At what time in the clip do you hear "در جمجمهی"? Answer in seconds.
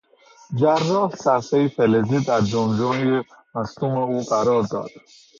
2.19-3.23